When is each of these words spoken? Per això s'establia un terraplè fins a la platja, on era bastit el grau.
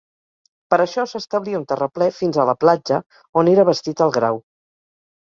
Per 0.73 0.77
això 0.83 1.03
s'establia 1.09 1.59
un 1.59 1.65
terraplè 1.71 2.07
fins 2.19 2.39
a 2.39 2.45
la 2.51 2.55
platja, 2.65 2.97
on 3.43 3.51
era 3.53 3.67
bastit 3.69 4.01
el 4.07 4.15
grau. 4.17 4.41